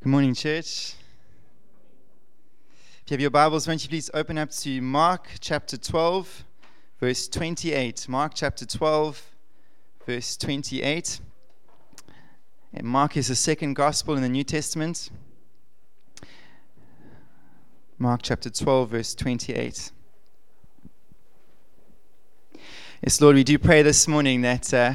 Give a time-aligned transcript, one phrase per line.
[0.00, 0.94] Good morning, church.
[3.02, 6.44] If you have your Bibles, won't you please open up to Mark chapter 12,
[7.00, 8.08] verse 28.
[8.08, 9.20] Mark chapter 12,
[10.06, 11.18] verse 28.
[12.74, 15.10] And Mark is the second gospel in the New Testament.
[17.98, 19.90] Mark chapter 12, verse 28.
[23.02, 24.94] Yes, Lord, we do pray this morning that uh,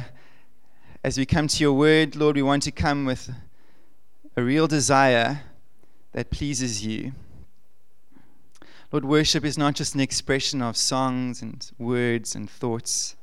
[1.04, 3.30] as we come to your word, Lord, we want to come with
[4.36, 5.42] a real desire
[6.12, 7.12] that pleases you.
[8.90, 13.16] Lord, worship is not just an expression of songs and words and thoughts,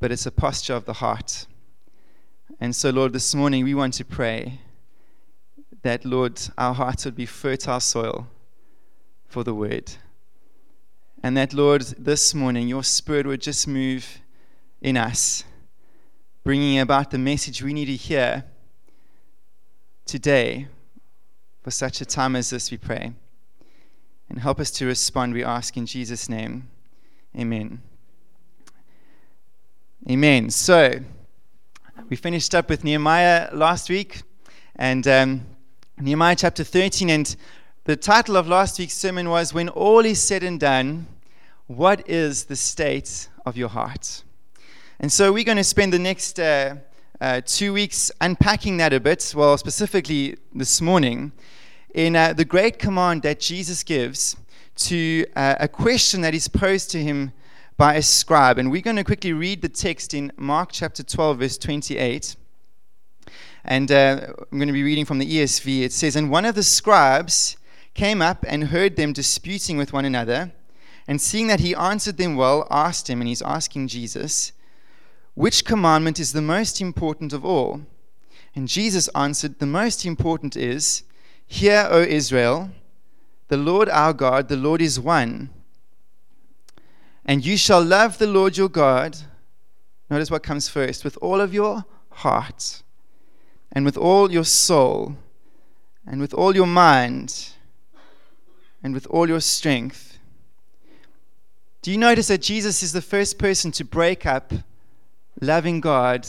[0.00, 1.46] but it's a posture of the heart.
[2.60, 4.60] And so, Lord, this morning we want to pray
[5.82, 8.26] that, Lord, our hearts would be fertile soil
[9.26, 9.92] for the word.
[11.22, 14.20] And that, Lord, this morning your spirit would just move
[14.82, 15.44] in us,
[16.42, 18.44] bringing about the message we need to hear
[20.04, 20.68] today
[21.62, 23.12] for such a time as this, we pray.
[24.28, 26.68] And help us to respond, we ask in Jesus' name.
[27.38, 27.80] Amen.
[30.08, 30.50] Amen.
[30.50, 31.00] So,
[32.08, 34.22] we finished up with Nehemiah last week,
[34.76, 35.46] and um,
[35.98, 37.08] Nehemiah chapter 13.
[37.08, 37.36] And
[37.84, 41.06] the title of last week's sermon was When All Is Said and Done,
[41.66, 44.22] What is the State of Your Heart?
[45.00, 46.38] And so, we're going to spend the next.
[46.38, 46.76] Uh,
[47.24, 51.32] uh, two weeks unpacking that a bit, well, specifically this morning,
[51.94, 54.36] in uh, the great command that Jesus gives
[54.76, 57.32] to uh, a question that is posed to him
[57.78, 58.58] by a scribe.
[58.58, 62.36] And we're going to quickly read the text in Mark chapter 12, verse 28.
[63.64, 65.80] And uh, I'm going to be reading from the ESV.
[65.80, 67.56] It says, And one of the scribes
[67.94, 70.52] came up and heard them disputing with one another.
[71.08, 74.52] And seeing that he answered them well, asked him, and he's asking Jesus,
[75.34, 77.82] which commandment is the most important of all?
[78.54, 81.02] And Jesus answered, The most important is,
[81.46, 82.70] Hear, O Israel,
[83.48, 85.50] the Lord our God, the Lord is one.
[87.24, 89.16] And you shall love the Lord your God.
[90.08, 92.82] Notice what comes first with all of your heart,
[93.72, 95.16] and with all your soul,
[96.06, 97.50] and with all your mind,
[98.82, 100.18] and with all your strength.
[101.82, 104.52] Do you notice that Jesus is the first person to break up
[105.40, 106.26] loving God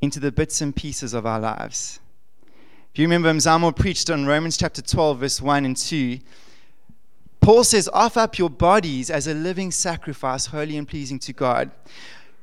[0.00, 2.00] into the bits and pieces of our lives.
[2.92, 6.18] If you remember, Mzamo preached on Romans chapter 12, verse 1 and 2.
[7.40, 11.70] Paul says, Offer up your bodies as a living sacrifice, holy and pleasing to God.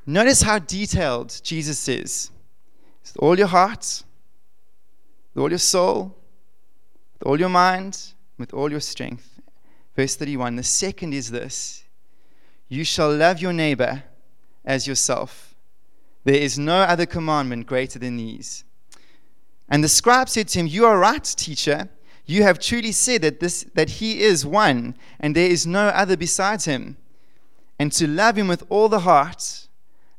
[0.06, 2.32] Notice how detailed Jesus is.
[3.04, 4.04] With all your heart,
[5.34, 6.16] with all your soul,
[7.14, 9.40] with all your mind, with all your strength.
[9.96, 11.84] Verse 31 The second is this
[12.68, 14.04] You shall love your neighbor
[14.66, 15.49] as yourself.
[16.24, 18.64] There is no other commandment greater than these.
[19.70, 21.90] And the scribe said to him, You are right, teacher.
[22.26, 26.16] You have truly said that, this, that he is one, and there is no other
[26.16, 26.98] besides him.
[27.80, 29.68] And to love him with all the heart,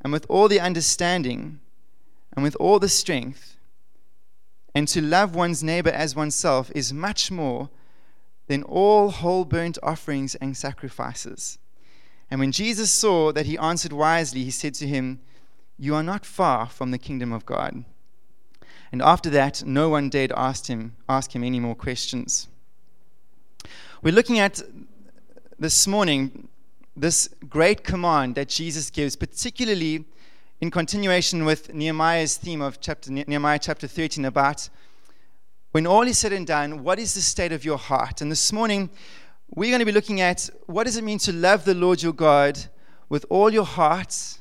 [0.00, 1.60] and with all the understanding,
[2.34, 3.56] and with all the strength,
[4.74, 7.70] and to love one's neighbor as oneself is much more
[8.46, 11.58] than all whole burnt offerings and sacrifices.
[12.30, 15.20] And when Jesus saw that he answered wisely, he said to him,
[15.80, 17.84] you are not far from the kingdom of God.
[18.92, 22.48] And after that, no one dared ask him, ask him any more questions.
[24.02, 24.60] We're looking at
[25.58, 26.48] this morning
[26.94, 30.04] this great command that Jesus gives, particularly
[30.60, 34.68] in continuation with Nehemiah's theme of chapter, Nehemiah chapter 13 about
[35.72, 38.20] when all is said and done, what is the state of your heart?
[38.20, 38.90] And this morning,
[39.54, 42.12] we're going to be looking at what does it mean to love the Lord your
[42.12, 42.58] God
[43.08, 44.39] with all your heart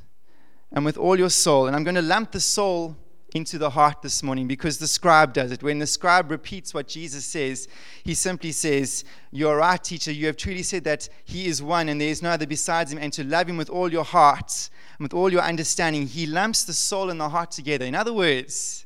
[0.72, 1.68] and with all your soul.
[1.68, 2.96] And I'm going to lump the soul
[3.35, 5.62] into the heart this morning because the scribe does it.
[5.62, 7.68] When the scribe repeats what Jesus says,
[8.03, 10.12] he simply says, You're right, teacher.
[10.12, 12.97] You have truly said that he is one and there is no other besides him,
[13.00, 16.07] and to love him with all your heart and with all your understanding.
[16.07, 17.86] He lumps the soul and the heart together.
[17.86, 18.86] In other words,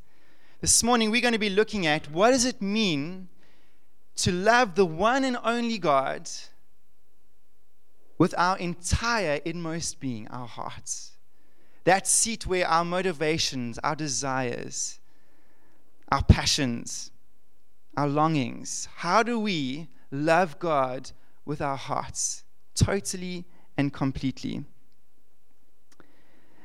[0.60, 3.30] this morning we're going to be looking at what does it mean
[4.16, 6.30] to love the one and only God
[8.18, 11.13] with our entire inmost being, our hearts
[11.84, 15.00] that seat where our motivations, our desires,
[16.12, 17.12] our passions,
[17.98, 21.12] our longings, how do we love God
[21.46, 22.44] with our hearts
[22.76, 23.46] totally
[23.78, 24.64] and completely?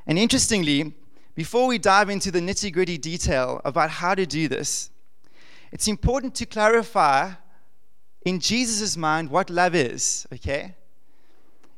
[0.07, 0.95] And interestingly,
[1.35, 4.91] before we dive into the nitty gritty detail about how to do this,
[5.71, 7.33] it's important to clarify
[8.25, 10.75] in Jesus' mind what love is, okay?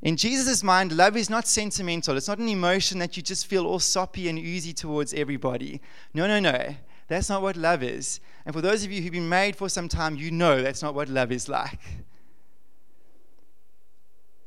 [0.03, 2.17] In Jesus' mind, love is not sentimental.
[2.17, 5.81] It's not an emotion that you just feel all soppy and oozy towards everybody.
[6.15, 6.75] No, no, no.
[7.09, 8.21] That's not what love is.
[8.47, 10.95] And for those of you who've been married for some time, you know that's not
[10.95, 11.81] what love is like.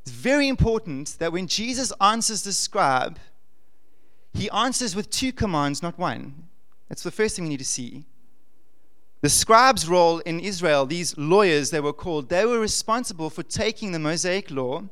[0.01, 3.19] It's very important that when Jesus answers the scribe,
[4.33, 6.47] he answers with two commands, not one.
[6.89, 8.05] That's the first thing we need to see.
[9.21, 13.91] The scribes' role in Israel, these lawyers they were called, they were responsible for taking
[13.91, 14.83] the Mosaic law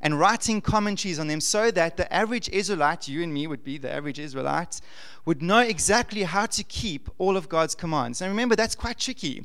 [0.00, 3.78] and writing commentaries on them so that the average Israelite, you and me would be
[3.78, 4.80] the average Israelite,
[5.24, 8.20] would know exactly how to keep all of God's commands.
[8.20, 9.44] And remember, that's quite tricky.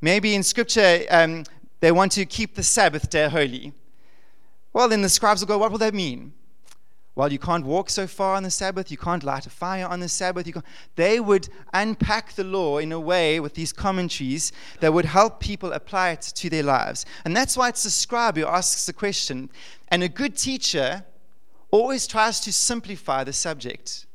[0.00, 1.44] Maybe in Scripture, um,
[1.80, 3.72] they want to keep the Sabbath day holy.
[4.72, 6.32] Well, then the scribes will go, What will that mean?
[7.20, 10.00] Well, you can't walk so far on the Sabbath, you can't light a fire on
[10.00, 10.50] the Sabbath.
[10.96, 15.70] They would unpack the law in a way with these commentaries that would help people
[15.74, 17.04] apply it to their lives.
[17.26, 19.50] And that's why it's the scribe who asks the question.
[19.88, 21.04] And a good teacher
[21.70, 24.06] always tries to simplify the subject.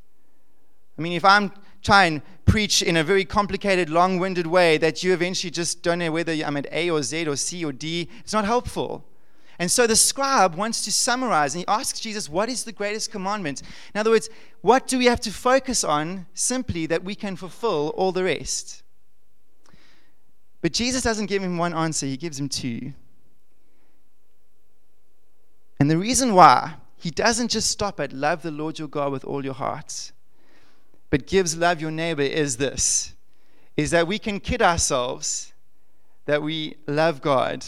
[0.98, 1.52] I mean, if I'm
[1.84, 6.00] trying to preach in a very complicated, long winded way that you eventually just don't
[6.00, 9.06] know whether I'm at A or Z or C or D, it's not helpful.
[9.58, 13.12] And so the scribe wants to summarize and he asks Jesus, What is the greatest
[13.12, 13.62] commandment?
[13.94, 14.30] In other words,
[14.62, 18.84] what do we have to focus on simply that we can fulfill all the rest?
[20.62, 22.94] But Jesus doesn't give him one answer, he gives him two.
[25.80, 29.24] And the reason why he doesn't just stop at love the Lord your God with
[29.24, 30.12] all your heart,
[31.10, 33.14] but gives love your neighbor is this
[33.78, 35.54] is that we can kid ourselves
[36.26, 37.66] that we love God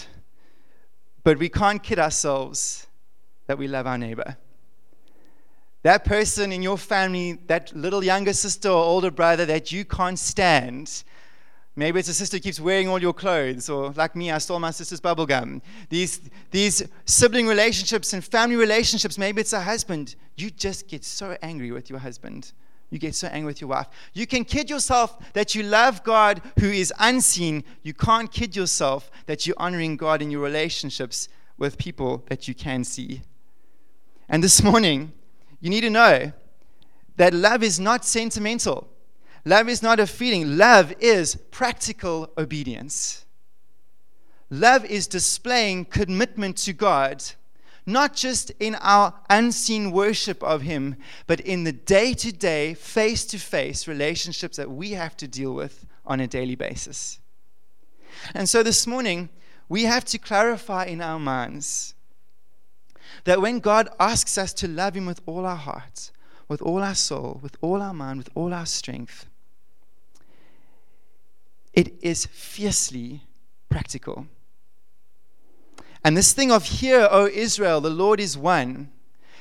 [1.27, 2.87] but we can't kid ourselves
[3.47, 4.37] that we love our neighbor.
[5.83, 10.17] That person in your family, that little younger sister or older brother that you can't
[10.17, 11.03] stand,
[11.75, 14.57] Maybe it's a sister who keeps wearing all your clothes, or like me, I stole
[14.59, 15.61] my sister's bubblegum.
[15.89, 20.15] These, these sibling relationships and family relationships, maybe it's a husband.
[20.37, 22.53] You just get so angry with your husband
[22.89, 23.87] you get so angry with your wife.
[24.13, 27.63] You can kid yourself that you love God who is unseen.
[27.83, 32.53] You can't kid yourself that you're honoring God in your relationships with people that you
[32.53, 33.23] can see.
[34.29, 35.11] And this morning,
[35.59, 36.31] you need to know
[37.17, 38.87] that love is not sentimental.
[39.43, 40.57] Love is not a feeling.
[40.57, 43.25] Love is practical obedience.
[44.49, 47.23] Love is displaying commitment to God
[47.87, 53.25] not just in our unseen worship of Him, but in the day to day, face
[53.25, 57.19] to face relationships that we have to deal with on a daily basis.
[58.33, 59.29] And so this morning,
[59.69, 61.93] we have to clarify in our minds
[63.23, 66.11] that when God asks us to love Him with all our heart,
[66.49, 69.27] with all our soul, with all our mind, with all our strength,
[71.71, 73.21] it is fiercely
[73.69, 74.27] practical.
[76.07, 78.89] And this thing of hear, O Israel, the Lord is one.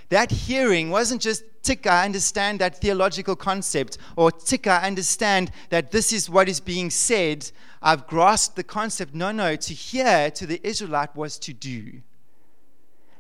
[0.09, 5.93] That hearing wasn't just tick, I understand that theological concept, or tick, I understand that
[5.93, 7.49] this is what is being said.
[7.81, 9.15] I've grasped the concept.
[9.15, 12.03] No, no, to hear to the Israelite was to do.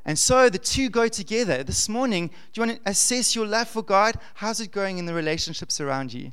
[0.04, 1.62] And so the two go together.
[1.62, 4.18] This morning, do you want to assess your love for God?
[4.34, 6.32] How's it going in the relationships around you?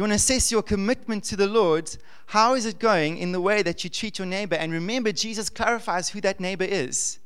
[0.00, 1.94] You want to assess your commitment to the Lord,
[2.24, 4.54] how is it going in the way that you treat your neighbor?
[4.54, 7.18] And remember, Jesus clarifies who that neighbor is.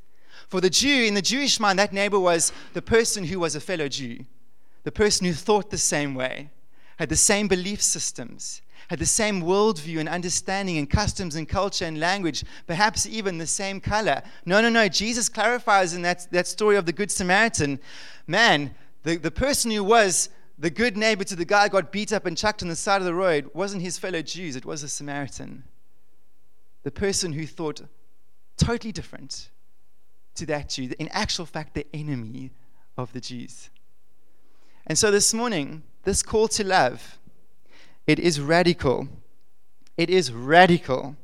[0.49, 3.61] For the Jew, in the Jewish mind, that neighbor was the person who was a
[3.61, 4.25] fellow Jew,
[4.83, 6.49] the person who thought the same way,
[6.97, 11.85] had the same belief systems, had the same worldview and understanding and customs and culture
[11.85, 14.21] and language, perhaps even the same color.
[14.45, 14.89] No, no, no.
[14.89, 17.79] Jesus clarifies in that, that story of the Good Samaritan
[18.27, 22.13] man, the, the person who was the good neighbor to the guy who got beat
[22.13, 24.83] up and chucked on the side of the road wasn't his fellow Jews, it was
[24.83, 25.63] a Samaritan.
[26.83, 27.81] The person who thought
[28.57, 29.49] totally different
[30.35, 32.51] to that Jew, in actual fact, the enemy
[32.97, 33.69] of the Jews.
[34.87, 37.17] And so this morning, this call to love,
[38.05, 39.07] it is radical.
[39.97, 41.15] It is radical.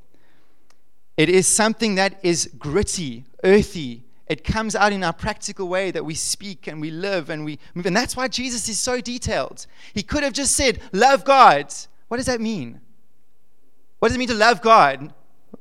[1.16, 6.06] It is something that is gritty, earthy, it comes out in our practical way that
[6.06, 7.86] we speak and we live and we move.
[7.86, 9.68] And that's why Jesus is so detailed.
[9.94, 11.74] He could have just said, Love God.
[12.08, 12.80] What does that mean?
[14.00, 15.14] What does it mean to love God?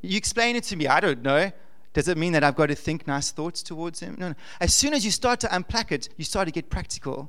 [0.02, 0.86] You explain it to me.
[0.86, 1.50] I don't know.
[1.94, 4.14] Does it mean that I've got to think nice thoughts towards Him?
[4.16, 4.34] No, no.
[4.60, 7.28] As soon as you start to unpack it, you start to get practical.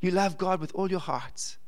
[0.00, 1.58] You love God with all your heart.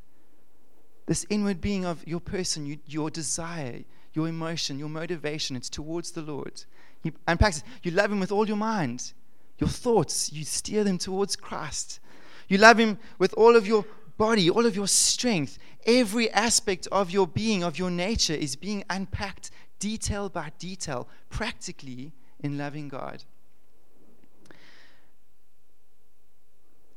[1.06, 6.11] This inward being of your person, you, your desire, your emotion, your motivation, it's towards
[6.11, 6.64] the Lord.
[7.04, 7.64] He unpacks it.
[7.84, 9.12] You love Him with all your mind,
[9.58, 12.00] your thoughts, you steer them towards Christ.
[12.49, 13.84] You love Him with all of your
[14.16, 15.58] body, all of your strength.
[15.87, 22.12] Every aspect of your being, of your nature, is being unpacked detail by detail, practically
[22.40, 23.23] in loving God.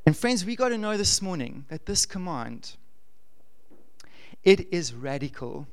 [0.05, 2.77] And friends, we got to know this morning that this command,
[4.41, 5.67] It is radical.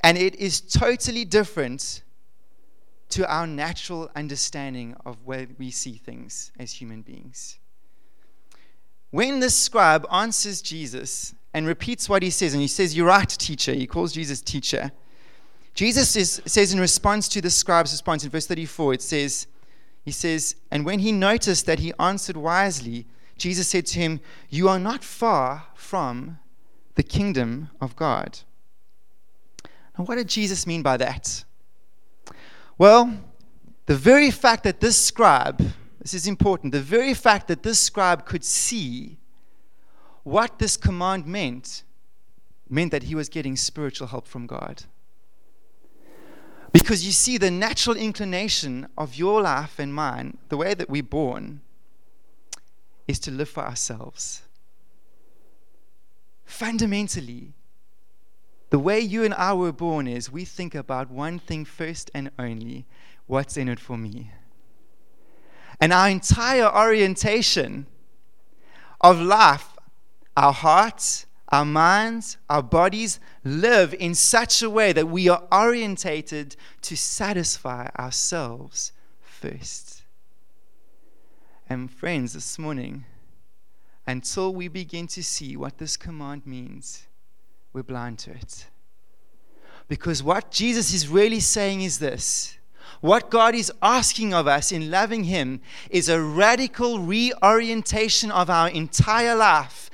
[0.00, 2.02] And it is totally different
[3.10, 7.58] to our natural understanding of where we see things as human beings.
[9.10, 13.28] When this scribe answers Jesus and repeats what he says, and he says, You're right,
[13.28, 14.92] teacher, he calls Jesus teacher.
[15.74, 19.46] Jesus is, says in response to the scribe's response in verse 34, it says,
[20.04, 23.06] He says, And when he noticed that he answered wisely,
[23.38, 26.38] Jesus said to him, You are not far from
[26.96, 28.40] the kingdom of God.
[29.96, 31.44] Now, what did Jesus mean by that?
[32.78, 33.18] Well,
[33.86, 35.58] the very fact that this scribe,
[36.00, 39.18] this is important, the very fact that this scribe could see
[40.22, 41.82] what this command meant,
[42.68, 44.84] meant that he was getting spiritual help from God.
[46.70, 51.02] Because you see, the natural inclination of your life and mine, the way that we're
[51.02, 51.62] born,
[53.08, 54.42] is to live for ourselves.
[56.44, 57.54] Fundamentally,
[58.70, 62.30] the way you and I were born is we think about one thing first and
[62.38, 62.86] only
[63.26, 64.30] what's in it for me?
[65.80, 67.86] And our entire orientation
[69.00, 69.76] of life,
[70.36, 76.56] our hearts, our minds, our bodies live in such a way that we are orientated
[76.82, 80.02] to satisfy ourselves first.
[81.70, 83.04] And, friends, this morning,
[84.06, 87.07] until we begin to see what this command means,
[87.78, 88.66] we're blind to it.
[89.86, 92.58] Because what Jesus is really saying is this
[93.00, 98.68] what God is asking of us in loving Him is a radical reorientation of our
[98.68, 99.90] entire life.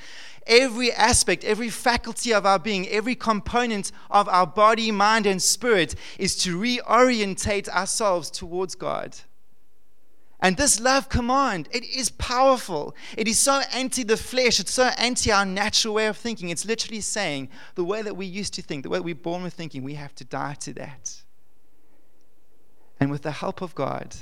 [0.47, 5.95] Every aspect, every faculty of our being, every component of our body, mind, and spirit
[6.19, 9.15] is to reorientate ourselves towards God.
[10.45, 12.95] And this love command, it is powerful.
[13.17, 14.61] It is so anti the flesh.
[14.61, 16.51] It's so anti our natural way of thinking.
[16.51, 19.55] It's literally saying the way that we used to think, the way we're born with
[19.55, 21.23] thinking, we have to die to that.
[23.01, 24.17] And with the help of God,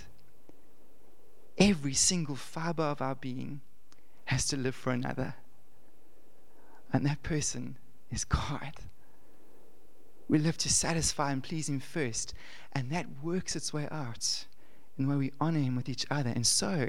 [1.59, 3.61] every single fiber of our being
[4.26, 5.35] has to live for another.
[6.93, 7.79] And that person
[8.12, 8.75] is God.
[10.29, 12.33] We live to satisfy and please Him first,
[12.71, 14.47] and that works its way out
[14.97, 16.31] and where we honor Him with each other.
[16.31, 16.89] And so,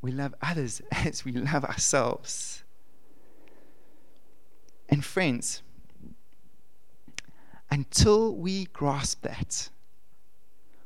[0.00, 2.62] we love others as we love ourselves.
[4.88, 5.62] And friends,
[7.70, 9.70] until we grasp that,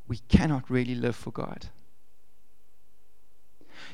[0.06, 1.68] we cannot really live for God.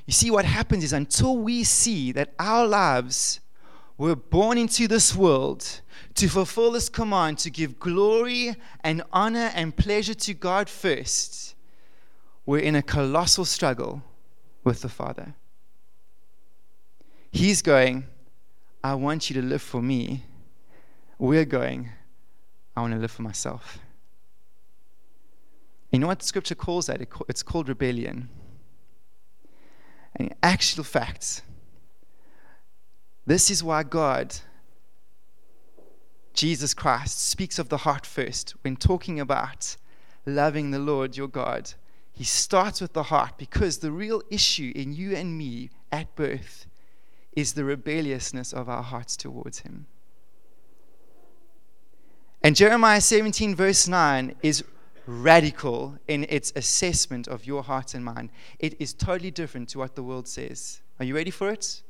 [0.06, 3.40] You see, what happens is until we see that our lives
[3.96, 5.80] were born into this world
[6.14, 11.53] to fulfill this command to give glory and honor and pleasure to God first,
[12.46, 14.02] we're in a colossal struggle
[14.62, 15.34] with the Father.
[17.30, 18.04] He's going,
[18.82, 20.24] I want you to live for me.
[21.18, 21.90] We're going,
[22.76, 23.78] I want to live for myself.
[25.90, 27.00] You know what scripture calls that?
[27.28, 28.28] It's called rebellion.
[30.16, 31.42] And in actual fact,
[33.26, 34.36] this is why God,
[36.34, 39.76] Jesus Christ, speaks of the heart first when talking about
[40.26, 41.74] loving the Lord your God
[42.14, 46.66] he starts with the heart because the real issue in you and me at birth
[47.32, 49.86] is the rebelliousness of our hearts towards Him.
[52.40, 54.62] And Jeremiah 17, verse 9, is
[55.06, 58.30] radical in its assessment of your heart and mind.
[58.60, 60.82] It is totally different to what the world says.
[61.00, 61.82] Are you ready for it?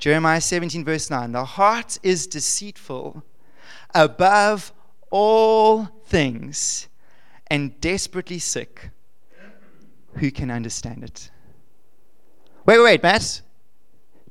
[0.00, 1.30] Jeremiah 17, verse 9.
[1.30, 3.22] The heart is deceitful
[3.94, 4.72] above
[5.10, 6.88] all things
[7.46, 8.90] and desperately sick
[10.14, 11.30] who can understand it?
[12.66, 13.40] Wait, wait, wait, Matt.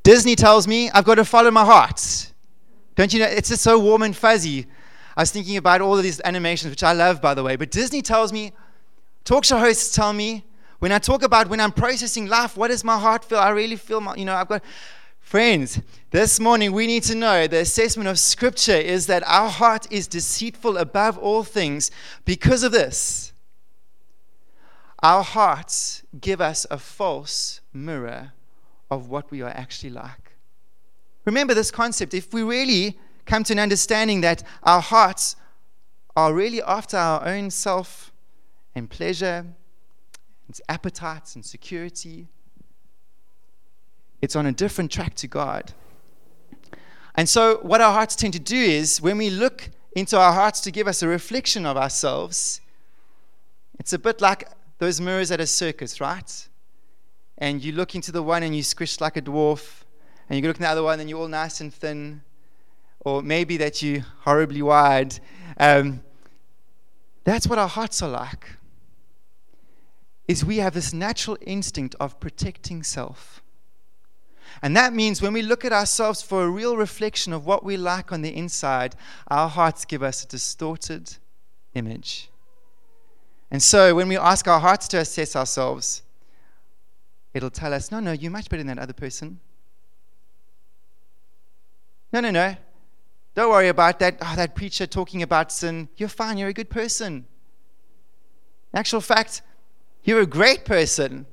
[0.04, 2.32] Disney tells me I've got to follow my heart.
[2.96, 3.26] Don't you know?
[3.26, 4.66] It's just so warm and fuzzy.
[5.16, 7.56] I was thinking about all of these animations, which I love, by the way.
[7.56, 8.54] But Disney tells me,
[9.26, 10.46] talk show hosts tell me,
[10.80, 13.40] when I talk about when I'm processing life, what does my heart feel?
[13.40, 14.64] I really feel, my, you know, I've got.
[15.20, 19.86] Friends, this morning we need to know the assessment of Scripture is that our heart
[19.92, 21.92] is deceitful above all things
[22.26, 23.29] because of this.
[25.02, 28.34] Our hearts give us a false mirror
[28.92, 30.36] of what we are actually like.
[31.26, 32.14] Remember this concept.
[32.14, 35.36] If we really come to an understanding that our hearts
[36.16, 38.12] are really after our own self
[38.76, 39.46] and pleasure,
[40.50, 42.28] its appetites and security,
[44.22, 45.72] it's on a different track to God.
[47.16, 50.62] And so, what our hearts tend to do is when we look into our hearts
[50.62, 52.62] to give us a reflection of ourselves,
[53.80, 54.48] it's a bit like
[54.80, 56.50] those mirrors at a circus, right?
[57.38, 59.84] And you look into the one and you squish like a dwarf,
[60.28, 62.22] and you look in the other one and you're all nice and thin.
[63.02, 65.20] or maybe that you horribly wired.
[65.58, 66.02] Um,
[67.24, 68.58] that's what our hearts are like.
[70.28, 73.42] Is we have this natural instinct of protecting self.
[74.62, 77.78] And that means when we look at ourselves for a real reflection of what we
[77.78, 78.96] like on the inside,
[79.28, 81.18] our hearts give us a distorted
[81.74, 82.29] image.
[83.52, 86.04] And so when we ask our hearts to assess ourselves,
[87.34, 89.40] it'll tell us, no, no, you're much better than that other person.
[92.12, 92.56] No, no, no.
[93.36, 94.18] Don't worry about that.
[94.22, 95.90] Oh, that preacher talking about sin.
[95.98, 96.38] You're fine.
[96.38, 97.26] You're a good person.
[98.74, 99.42] In actual fact,
[100.04, 101.26] you're a great person.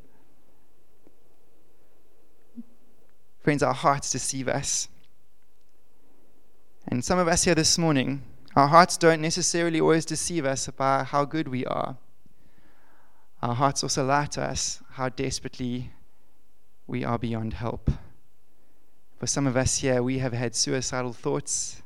[3.42, 4.88] Friends, our hearts deceive us.
[6.88, 8.22] And some of us here this morning,
[8.54, 11.96] our hearts don't necessarily always deceive us about how good we are.
[13.42, 15.92] Our hearts also lie to us how desperately
[16.86, 17.90] we are beyond help.
[19.18, 21.82] For some of us here, we have had suicidal thoughts.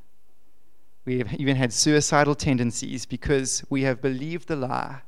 [1.05, 5.03] We have even had suicidal tendencies because we have believed the lie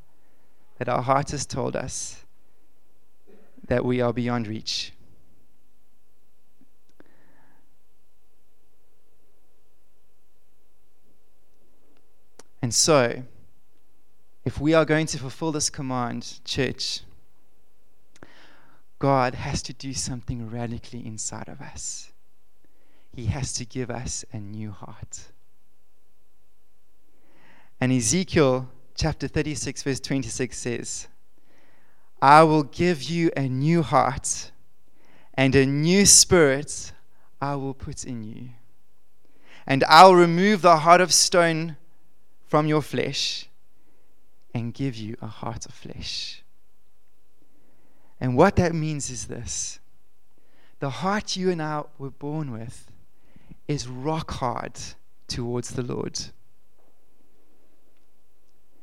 [0.78, 2.24] that our heart has told us
[3.68, 4.92] that we are beyond reach.
[12.60, 13.24] And so,
[14.44, 17.00] if we are going to fulfill this command, church,
[18.98, 22.12] God has to do something radically inside of us.
[23.14, 25.32] He has to give us a new heart.
[27.80, 31.08] And Ezekiel chapter 36, verse 26 says,
[32.20, 34.52] I will give you a new heart,
[35.34, 36.92] and a new spirit
[37.40, 38.50] I will put in you.
[39.66, 41.76] And I'll remove the heart of stone
[42.46, 43.48] from your flesh
[44.54, 46.42] and give you a heart of flesh.
[48.20, 49.80] And what that means is this
[50.78, 52.90] the heart you and I were born with
[53.68, 54.78] is rock hard
[55.28, 56.18] towards the Lord.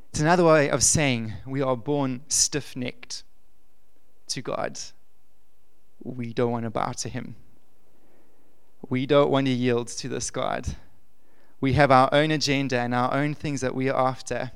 [0.10, 3.24] It's another way of saying we are born stiff necked
[4.27, 4.79] to God.
[6.03, 7.36] We don't want to bow to Him.
[8.90, 10.75] We don't want to yield to this God.
[11.62, 14.51] We have our own agenda and our own things that we are after.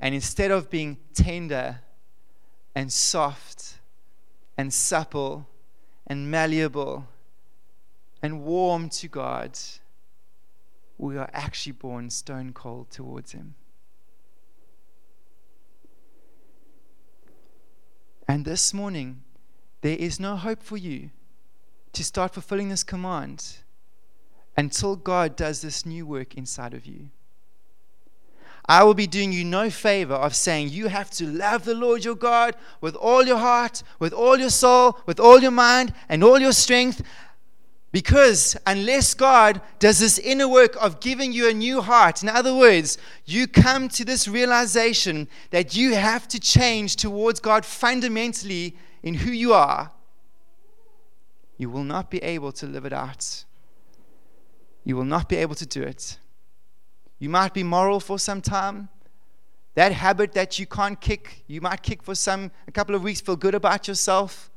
[0.00, 1.80] And instead of being tender
[2.74, 3.78] and soft
[4.56, 5.48] and supple
[6.06, 7.06] and malleable
[8.22, 9.58] and warm to God,
[10.98, 13.54] we are actually born stone cold towards Him.
[18.26, 19.22] And this morning,
[19.82, 21.10] there is no hope for you
[21.92, 23.58] to start fulfilling this command
[24.56, 27.10] until God does this new work inside of you.
[28.66, 32.04] I will be doing you no favor of saying you have to love the Lord
[32.04, 36.24] your God with all your heart, with all your soul, with all your mind, and
[36.24, 37.02] all your strength.
[37.92, 42.54] Because unless God does this inner work of giving you a new heart, in other
[42.54, 49.14] words, you come to this realization that you have to change towards God fundamentally in
[49.14, 49.92] who you are,
[51.58, 53.44] you will not be able to live it out.
[54.82, 56.18] You will not be able to do it.
[57.24, 58.90] You might be moral for some time.
[59.76, 63.22] That habit that you can't kick, you might kick for some a couple of weeks,
[63.22, 64.50] feel good about yourself.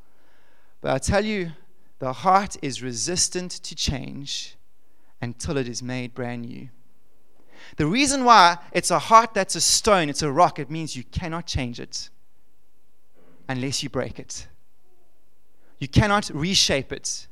[0.82, 1.54] But I tell you,
[2.00, 4.58] the heart is resistant to change
[5.22, 6.68] until it is made brand new.
[7.78, 11.06] The reason why it's a heart that's a stone, it's a rock, it means you
[11.06, 12.10] cannot change it
[13.48, 14.46] unless you break it.
[15.80, 17.28] You cannot reshape it.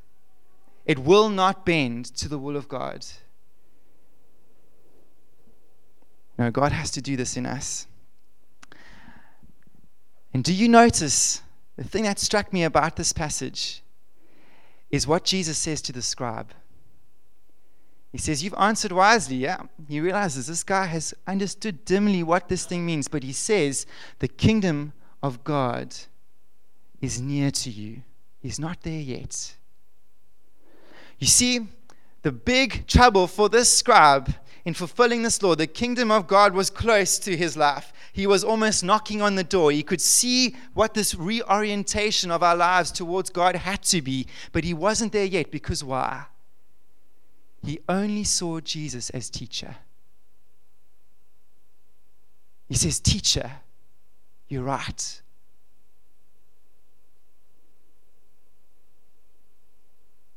[0.85, 3.05] It will not bend to the will of God.
[6.37, 7.87] No, God has to do this in us.
[10.33, 11.41] And do you notice
[11.77, 13.81] the thing that struck me about this passage
[14.91, 16.51] is what Jesus says to the scribe?
[18.11, 19.37] He says, You've answered wisely.
[19.37, 19.63] Yeah.
[19.89, 23.85] He realizes this guy has understood dimly what this thing means, but he says,
[24.19, 25.95] The kingdom of God
[27.01, 28.03] is near to you.
[28.41, 29.55] He's not there yet.
[31.19, 31.67] You see,
[32.21, 34.33] the big trouble for this scribe
[34.65, 37.93] in fulfilling this law, the kingdom of God was close to his life.
[38.11, 39.71] He was almost knocking on the door.
[39.71, 44.63] He could see what this reorientation of our lives towards God had to be, but
[44.63, 46.25] he wasn't there yet because why?
[47.63, 49.75] He only saw Jesus as teacher.
[52.67, 53.51] He says, Teacher,
[54.47, 55.21] you're right.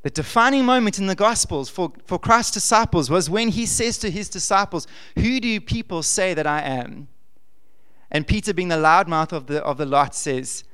[0.08, 4.10] The defining moment in the Gospels for, for Christ's disciples was when he says to
[4.10, 7.08] his disciples, Who do people say that I am?
[8.10, 10.64] And Peter, being the loudmouth of the, of the lot, says,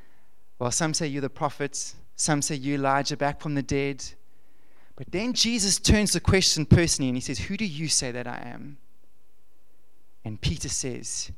[0.61, 4.05] Well, some say you're the prophet, some say you're Elijah back from the dead.
[4.95, 8.29] But then Jesus turns the question personally and he says, Who do you say that
[8.29, 8.79] I am?
[10.25, 11.33] And Peter says,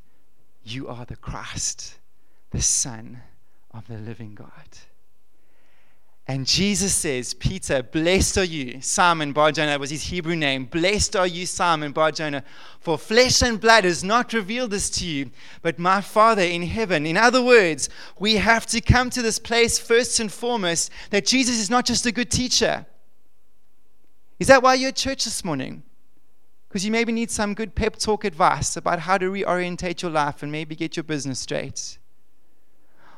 [0.63, 1.95] You are the Christ,
[2.51, 3.23] the Son
[3.73, 4.51] of the living God.
[6.29, 10.65] And Jesus says, Peter, blessed are you, Simon Bar Jonah was his Hebrew name.
[10.65, 12.43] Blessed are you, Simon Bar Jonah,
[12.81, 15.31] for flesh and blood has not revealed this to you,
[15.63, 17.07] but my Father in heaven.
[17.07, 21.61] In other words, we have to come to this place first and foremost that Jesus
[21.61, 22.87] is not just a good teacher.
[24.41, 25.85] Is that why you're at church this morning?
[26.69, 30.43] Because you maybe need some good pep talk advice about how to reorientate your life
[30.43, 31.99] and maybe get your business straight.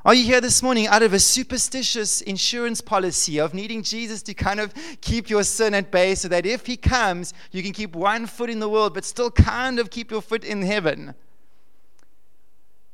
[0.04, 4.34] Are you here this morning out of a superstitious insurance policy of needing Jesus to
[4.34, 7.96] kind of keep your sin at bay so that if he comes, you can keep
[7.96, 11.14] one foot in the world but still kind of keep your foot in heaven?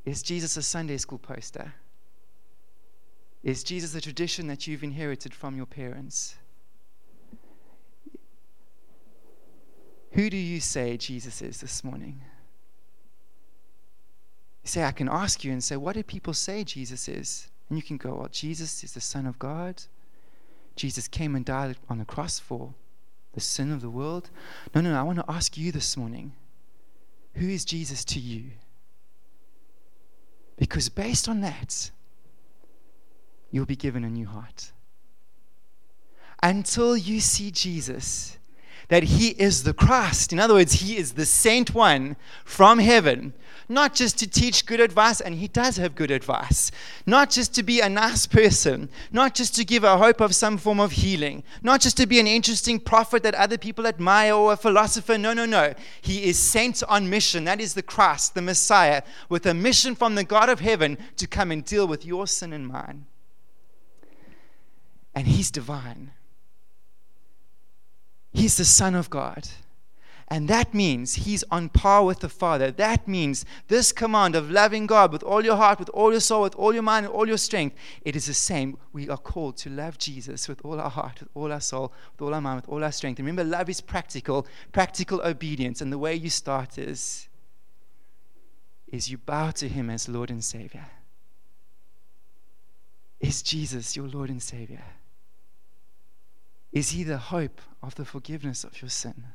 [0.05, 1.75] Is Jesus a Sunday school poster?
[3.43, 6.37] Is Jesus a tradition that you've inherited from your parents?
[10.13, 12.23] Who do you say Jesus is this morning?
[14.65, 17.49] You say, I can ask you and say, what do people say Jesus is?
[17.69, 19.83] And you can go, well, Jesus is the Son of God.
[20.75, 22.75] Jesus came and died on the cross for
[23.35, 24.31] the sin of the world.
[24.75, 24.99] No, no, no.
[24.99, 26.33] I want to ask you this morning
[27.35, 28.53] who is Jesus to you?
[30.57, 31.91] Because based on that,
[33.51, 34.73] you'll be given a new heart.
[36.43, 38.39] Until you see Jesus
[38.95, 40.33] that he is the Christ.
[40.33, 43.33] In other words, he is the sent one from heaven,
[43.69, 46.71] not just to teach good advice, and he does have good advice,
[47.05, 50.57] not just to be a nice person, not just to give a hope of some
[50.57, 54.53] form of healing, not just to be an interesting prophet that other people admire or
[54.53, 55.19] a philosopher.
[55.19, 55.75] No, no, no.
[56.01, 57.43] He is sent on mission.
[57.43, 61.27] That is the Christ, the Messiah, with a mission from the God of heaven to
[61.27, 63.07] come and deal with your sin and mine.
[65.17, 66.13] And he's divine.
[68.35, 69.49] He's the Son of God.
[70.29, 72.73] And that means he's on par with the Father.
[72.73, 76.43] That means this command of loving God with all your heart, with all your soul,
[76.43, 78.77] with all your mind, and all your strength, it is the same.
[78.93, 82.23] We are called to love Jesus with all our heart, with all our soul, with
[82.23, 83.19] all our mind, with all our strength.
[83.19, 85.81] And remember, love is practical, practical obedience.
[85.81, 87.29] And the way you start is,
[88.89, 90.87] is you bow to him as Lord and Savior.
[93.21, 94.83] Is Jesus your Lord and Savior?
[96.75, 99.27] Is he the hope of the forgiveness of your sin?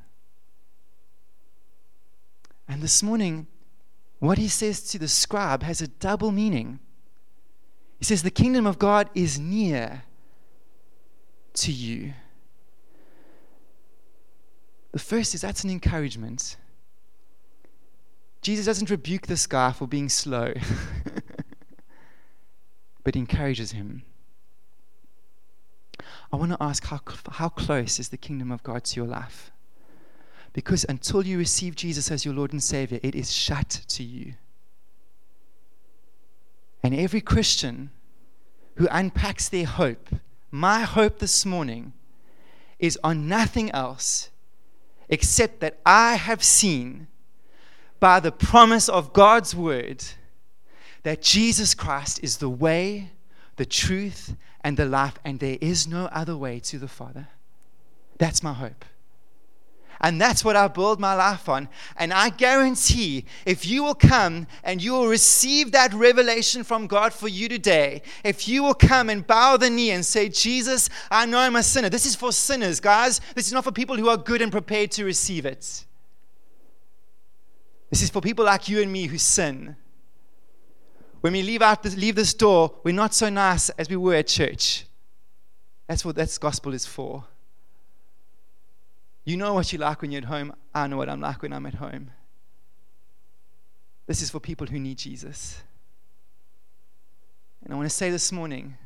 [2.68, 3.48] And this morning,
[4.20, 6.80] what he says to the scribe has a double meaning.
[7.98, 10.04] He says, The kingdom of God is near
[11.54, 12.14] to you.
[14.92, 16.58] The first is that's an encouragement.
[18.42, 20.54] Jesus doesn't rebuke this guy for being slow,
[23.04, 24.04] but encourages him.
[26.32, 27.00] I want to ask how,
[27.32, 29.52] how close is the kingdom of God to your life?
[30.54, 34.34] Because until you receive Jesus as your Lord and Savior, it is shut to you.
[36.82, 37.92] And every Christian
[38.76, 40.10] who unpacks their hope,
[40.52, 41.94] my hope this morning,
[42.80, 44.30] is on nothing else
[45.10, 47.08] except that I have seen
[48.00, 50.04] by the promise of God's word
[51.04, 53.12] that Jesus Christ is the way,
[53.58, 57.28] the truth, and the life, and there is no other way to the Father.
[58.18, 58.86] That's my hope.
[60.02, 61.68] And that's what I build my life on.
[61.98, 67.14] And I guarantee if you will come and you will receive that revelation from God
[67.14, 71.26] for you today, if you will come and bow the knee and say, Jesus, I
[71.26, 71.90] know I'm a sinner.
[71.90, 73.20] This is for sinners, guys.
[73.36, 75.86] This is not for people who are good and prepared to receive it.
[77.90, 79.76] This is for people like you and me who sin.
[81.22, 84.16] When we leave out this, leave this door, we're not so nice as we were
[84.16, 84.86] at church.
[85.88, 87.26] That's what that gospel is for.
[89.26, 90.54] You know what you like when you're at home.
[90.74, 92.12] I know what I'm like when I'm at home.
[94.08, 95.62] This is for people who need Jesus.
[97.64, 98.78] And I want to say this morning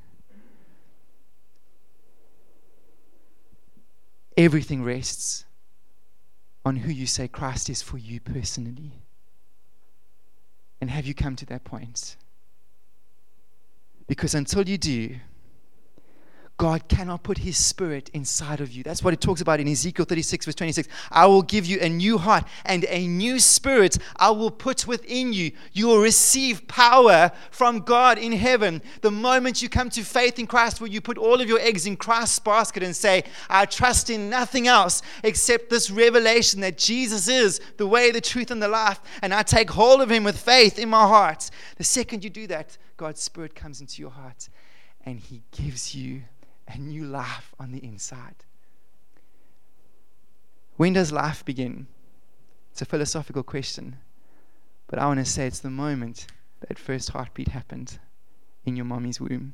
[4.35, 5.45] everything rests
[6.65, 8.93] on who you say Christ is for you personally.
[10.81, 12.17] And have you come to that point?
[14.07, 15.15] Because until you do,
[16.63, 18.83] God cannot put his spirit inside of you.
[18.83, 20.87] That's what it talks about in Ezekiel 36, verse 26.
[21.11, 25.33] I will give you a new heart and a new spirit I will put within
[25.33, 25.51] you.
[25.73, 28.81] You will receive power from God in heaven.
[29.01, 31.85] The moment you come to faith in Christ, where you put all of your eggs
[31.85, 37.27] in Christ's basket and say, I trust in nothing else except this revelation that Jesus
[37.27, 40.39] is the way, the truth, and the life, and I take hold of him with
[40.39, 41.49] faith in my heart.
[41.75, 44.47] The second you do that, God's spirit comes into your heart
[45.05, 46.21] and he gives you
[46.67, 48.35] a new life on the inside.
[50.77, 51.87] When does life begin?
[52.71, 53.97] It's a philosophical question.
[54.87, 56.27] But I want to say it's the moment
[56.67, 57.99] that first heartbeat happened
[58.65, 59.53] in your mommy's womb.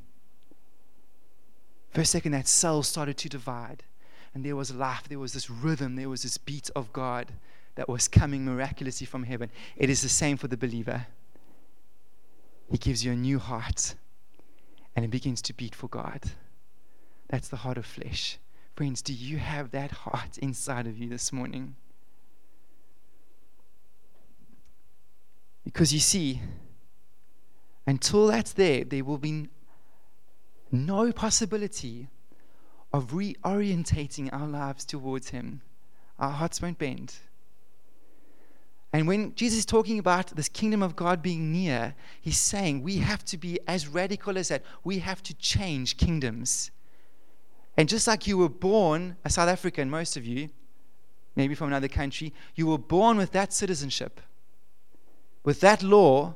[1.92, 3.84] First second, that cell started to divide.
[4.34, 7.34] And there was life, there was this rhythm, there was this beat of God
[7.76, 9.50] that was coming miraculously from heaven.
[9.76, 11.08] It is the same for the believer.
[12.70, 13.96] He gives you a new heart,
[14.96, 16.22] and it begins to beat for God.
[17.30, 18.38] That's the heart of flesh.
[18.76, 21.76] Friends, do you have that heart inside of you this morning?
[25.64, 26.42] Because you see,
[27.86, 29.50] until that's there, there will be
[30.72, 32.08] no possibility
[32.92, 35.62] of reorientating our lives towards Him.
[36.18, 37.16] Our hearts won't bend.
[38.92, 42.98] And when Jesus is talking about this kingdom of God being near, he's saying we
[42.98, 44.64] have to be as radical as that.
[44.84, 46.72] We have to change kingdoms.
[47.80, 50.50] And just like you were born a South African, most of you,
[51.36, 54.20] maybe from another country, you were born with that citizenship,
[55.44, 56.36] with that law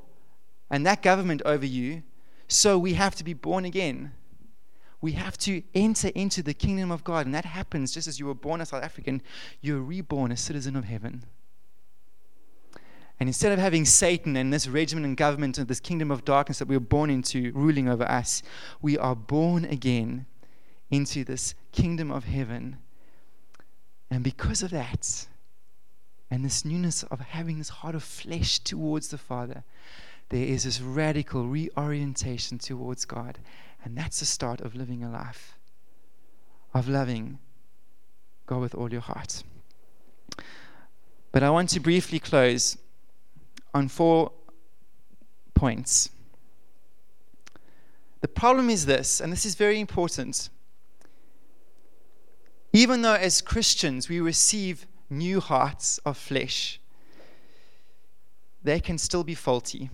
[0.72, 2.04] and that government over you.
[2.48, 4.14] So we have to be born again
[5.04, 7.26] we have to enter into the kingdom of God.
[7.26, 9.22] And that happens just as you were born a South African,
[9.60, 11.26] you're reborn a citizen of heaven.
[13.20, 16.60] And instead of having Satan and this regiment and government and this kingdom of darkness
[16.60, 18.44] that we were born into ruling over us,
[18.82, 20.26] we are born again
[20.90, 22.78] into this kingdom of heaven.
[24.10, 25.28] And because of that,
[26.30, 29.64] and this newness of having this heart of flesh towards the Father,
[30.30, 33.40] there is this radical reorientation towards God.
[33.84, 35.58] And that's the start of living a life
[36.74, 37.40] of loving
[38.48, 39.44] God with all your heart.
[41.32, 42.78] But I want to briefly close
[43.74, 44.32] on four
[45.54, 46.10] points.
[48.22, 50.50] The problem is this, and this is very important.
[52.74, 56.80] Even though as Christians we receive new hearts of flesh,
[58.64, 59.92] they can still be faulty.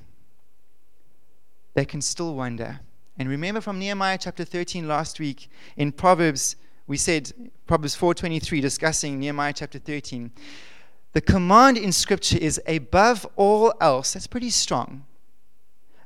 [1.74, 2.80] They can still wander.
[3.18, 6.56] And remember from Nehemiah chapter 13 last week in Proverbs,
[6.88, 7.34] we said
[7.68, 10.32] Proverbs 4:23 discussing Nehemiah chapter 13.
[11.12, 14.14] The command in scripture is above all else.
[14.14, 15.06] That's pretty strong.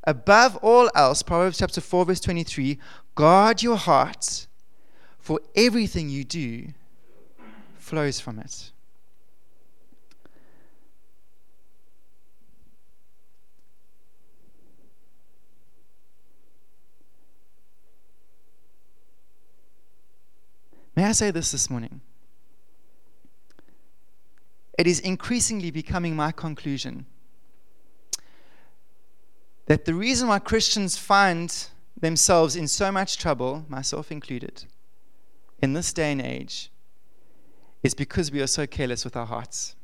[0.05, 2.79] Above all else, Proverbs chapter 4 verse 23,
[3.13, 4.47] guard your heart
[5.23, 6.67] for everything you do
[7.77, 8.71] flows from it.
[20.93, 22.01] May I say this this morning?
[24.77, 27.05] It is increasingly becoming my conclusion
[29.67, 34.65] that the reason why Christians find themselves in so much trouble, myself included,
[35.63, 36.69] in this day and age,
[37.83, 39.75] is because we are so careless with our hearts.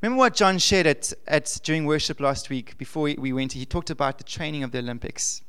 [0.00, 3.54] Remember what John shared at, at during worship last week before we went?
[3.54, 5.42] He talked about the training of the Olympics.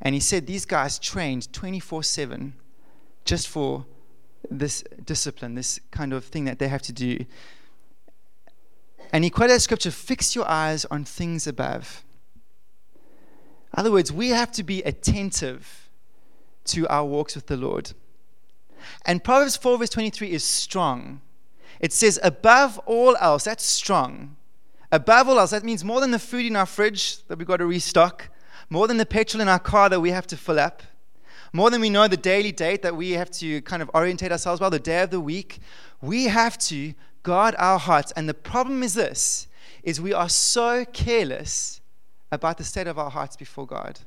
[0.00, 2.54] And he said these guys trained 24 7
[3.24, 3.84] just for
[4.48, 7.24] this discipline, this kind of thing that they have to do.
[9.12, 12.04] And he quoted that scripture fix your eyes on things above.
[12.94, 15.90] In other words, we have to be attentive
[16.66, 17.92] to our walks with the Lord.
[19.04, 21.20] And Proverbs 4, verse 23 is strong.
[21.80, 24.36] It says, above all else, that's strong.
[24.92, 27.58] Above all else, that means more than the food in our fridge that we've got
[27.58, 28.28] to restock,
[28.68, 30.82] more than the petrol in our car that we have to fill up,
[31.52, 34.60] more than we know the daily date that we have to kind of orientate ourselves
[34.60, 35.58] by, the day of the week,
[36.00, 38.12] we have to guard our hearts.
[38.12, 39.46] And the problem is this
[39.82, 41.80] is we are so careless
[42.30, 43.98] about the state of our hearts before God.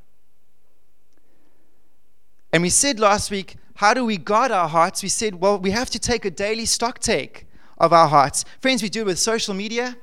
[2.53, 5.01] And we said last week, how do we guard our hearts?
[5.01, 7.47] We said, well, we have to take a daily stock take
[7.79, 8.45] of our hearts.
[8.61, 9.97] Friends, we do it with social media.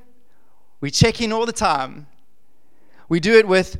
[0.81, 2.07] We check in all the time.
[3.07, 3.79] We do it with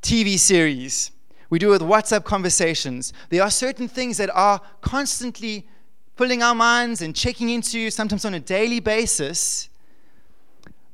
[0.00, 1.10] TV series.
[1.50, 3.12] We do it with WhatsApp conversations.
[3.28, 5.68] There are certain things that are constantly
[6.16, 9.68] pulling our minds and checking into, sometimes on a daily basis.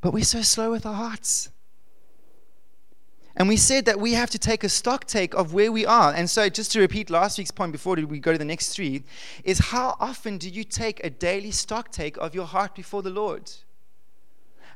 [0.01, 1.51] But we're so slow with our hearts.
[3.37, 6.12] And we said that we have to take a stock take of where we are.
[6.12, 9.03] And so, just to repeat last week's point before we go to the next three,
[9.44, 13.11] is how often do you take a daily stock take of your heart before the
[13.11, 13.53] Lord?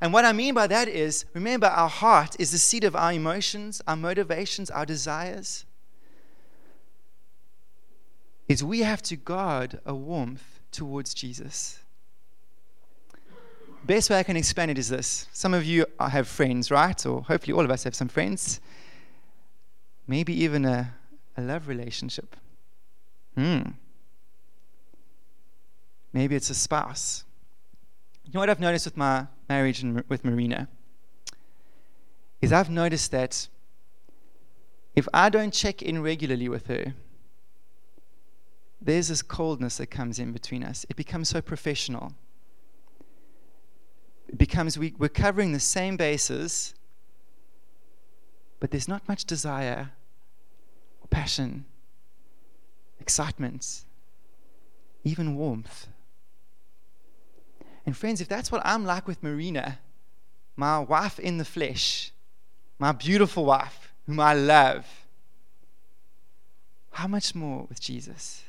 [0.03, 3.13] And what I mean by that is remember, our heart is the seat of our
[3.13, 5.65] emotions, our motivations, our desires
[8.51, 11.80] is we have to guard a warmth towards Jesus.
[13.85, 15.27] Best way I can explain it is this.
[15.33, 17.07] Some of you have friends, right?
[17.07, 18.61] Or hopefully all of us have some friends.
[20.07, 20.95] Maybe even a,
[21.37, 22.37] a love relationship.
[23.37, 23.63] Hmm.
[26.13, 27.25] Maybe it's a spouse.
[28.25, 30.69] You know what I've noticed with my marriage and with Marina?
[32.41, 33.49] Is I've noticed that
[34.95, 36.95] if I don't check in regularly with her,
[38.81, 40.87] there's this coldness that comes in between us.
[40.89, 42.13] It becomes so professional.
[44.31, 46.73] It becomes we, we're covering the same bases,
[48.61, 49.91] but there's not much desire
[51.11, 51.65] passion,
[53.01, 53.83] excitement,
[55.03, 55.89] even warmth.
[57.85, 59.81] And friends, if that's what I'm like with Marina,
[60.55, 62.13] my wife in the flesh,
[62.79, 64.87] my beautiful wife, whom I love,
[66.93, 68.45] how much more with Jesus?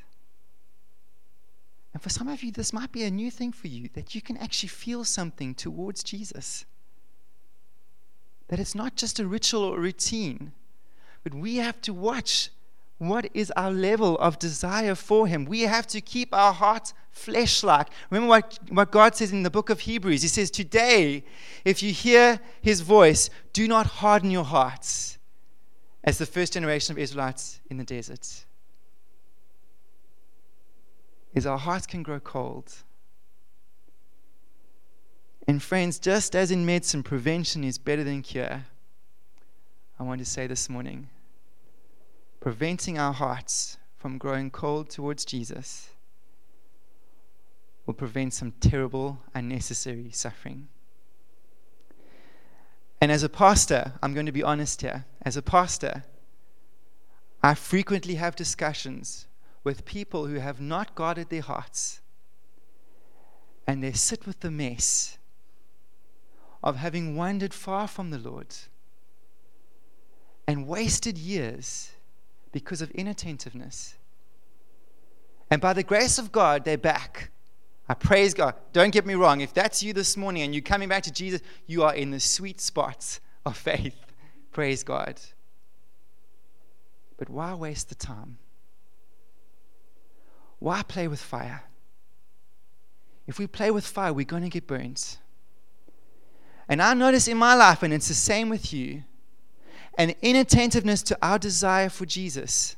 [1.93, 4.21] And for some of you, this might be a new thing for you that you
[4.21, 6.65] can actually feel something towards Jesus.
[8.47, 10.53] That it's not just a ritual or a routine,
[11.23, 12.49] but we have to watch
[12.97, 15.45] what is our level of desire for Him.
[15.45, 17.87] We have to keep our heart flesh like.
[18.09, 20.21] Remember what, what God says in the book of Hebrews?
[20.21, 21.25] He says, Today,
[21.65, 25.17] if you hear His voice, do not harden your hearts
[26.03, 28.45] as the first generation of Israelites in the desert
[31.33, 32.73] is our hearts can grow cold.
[35.47, 38.65] And friends, just as in medicine, prevention is better than cure,
[39.99, 41.09] I want to say this morning
[42.39, 45.91] preventing our hearts from growing cold towards Jesus
[47.85, 50.67] will prevent some terrible, unnecessary suffering.
[52.99, 55.05] And as a pastor, I'm going to be honest here.
[55.21, 56.03] As a pastor,
[57.43, 59.27] I frequently have discussions
[59.63, 62.01] with people who have not guarded their hearts.
[63.67, 65.17] And they sit with the mess
[66.63, 68.55] of having wandered far from the Lord
[70.47, 71.91] and wasted years
[72.51, 73.95] because of inattentiveness.
[75.49, 77.31] And by the grace of God, they're back.
[77.87, 78.55] I praise God.
[78.73, 79.41] Don't get me wrong.
[79.41, 82.19] If that's you this morning and you're coming back to Jesus, you are in the
[82.19, 83.95] sweet spot of faith.
[84.51, 85.19] Praise God.
[87.17, 88.37] But why waste the time?
[90.61, 91.63] Why play with fire?
[93.25, 95.17] If we play with fire, we're going to get burnt.
[96.69, 99.03] And I notice in my life, and it's the same with you,
[99.97, 102.75] an inattentiveness to our desire for Jesus.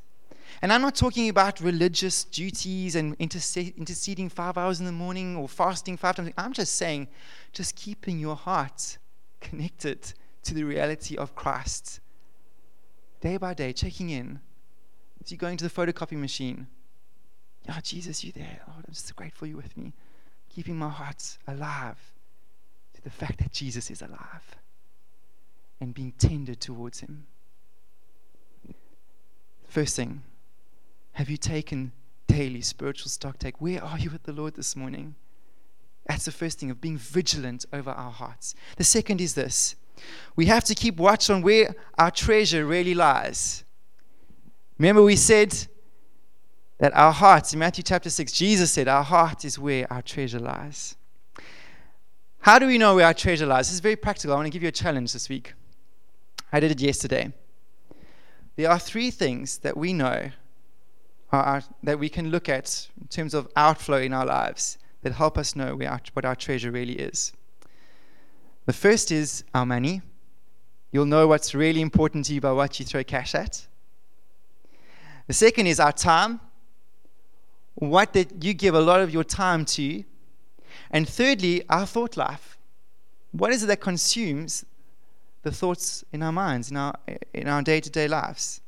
[0.62, 5.50] And I'm not talking about religious duties and interceding five hours in the morning or
[5.50, 6.32] fasting five times.
[6.38, 7.10] I'm just saying,
[7.52, 8.98] just keeping your heart
[9.42, 12.00] connected to the reality of Christ.
[13.20, 14.40] Day by day, checking in.
[15.22, 16.68] As you going to the photocopy machine,
[17.70, 18.60] Oh, Jesus, you there.
[18.68, 19.94] Lord, I'm just grateful you're with me.
[20.50, 21.98] Keeping my heart alive
[22.94, 24.58] to the fact that Jesus is alive
[25.80, 27.26] and being tender towards him.
[29.68, 30.22] First thing,
[31.14, 31.92] have you taken
[32.28, 33.60] daily spiritual stock take?
[33.60, 35.16] Where are you with the Lord this morning?
[36.06, 38.56] That's the first thing of being vigilant over our hearts.
[38.78, 39.76] The second is this
[40.36, 43.64] we have to keep watch on where our treasure really lies.
[44.78, 45.68] Remember, we said
[46.84, 50.38] that our hearts, in Matthew chapter 6, Jesus said, Our heart is where our treasure
[50.38, 50.98] lies.
[52.40, 53.68] How do we know where our treasure lies?
[53.68, 54.34] This is very practical.
[54.34, 55.54] I want to give you a challenge this week.
[56.52, 57.32] I did it yesterday.
[58.58, 60.32] There are three things that we know
[61.32, 65.38] are, that we can look at in terms of outflow in our lives that help
[65.38, 67.32] us know our, what our treasure really is.
[68.66, 70.02] The first is our money.
[70.92, 73.68] You'll know what's really important to you by what you throw cash at.
[75.28, 76.42] The second is our time
[77.76, 80.04] what that you give a lot of your time to.
[80.92, 82.58] And thirdly, our thought life.
[83.32, 84.66] What is it that consumes
[85.42, 86.96] the thoughts in our minds, in our,
[87.34, 88.62] in our day-to-day lives?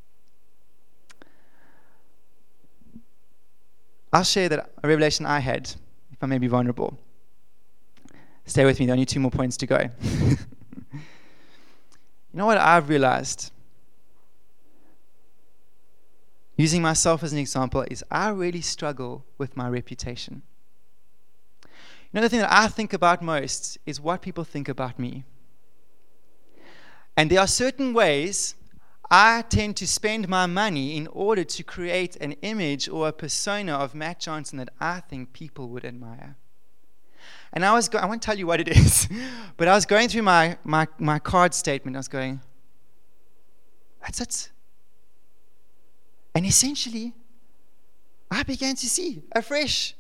[4.12, 5.76] I'll share that a revelation I had,
[6.12, 6.98] if I may be vulnerable.
[8.46, 9.90] Stay with me, there are only two more points to go.
[10.02, 10.40] you
[12.34, 13.52] know what I've realized?
[16.58, 20.42] Using myself as an example, is I really struggle with my reputation.
[21.64, 21.70] You
[22.14, 25.26] know, the thing that I think about most is what people think about me.
[27.18, 28.56] And there are certain ways
[29.10, 33.74] I tend to spend my money in order to create an image or a persona
[33.74, 36.38] of Matt Johnson that I think people would admire.
[37.54, 39.08] And I was, go- I won't tell you what it is,
[39.58, 41.96] but I was going through my, my, my card statement.
[41.96, 42.42] I was going,
[44.02, 44.52] that's it.
[46.36, 47.14] And essentially,
[48.30, 49.96] I began to see afresh